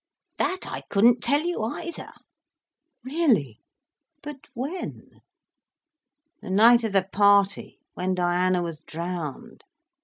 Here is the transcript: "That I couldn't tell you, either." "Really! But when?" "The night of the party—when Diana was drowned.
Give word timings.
"That 0.39 0.61
I 0.65 0.81
couldn't 0.89 1.21
tell 1.21 1.41
you, 1.43 1.61
either." 1.61 2.11
"Really! 3.03 3.59
But 4.23 4.47
when?" 4.55 5.21
"The 6.41 6.49
night 6.49 6.83
of 6.83 6.93
the 6.93 7.07
party—when 7.13 8.15
Diana 8.15 8.63
was 8.63 8.81
drowned. 8.81 9.63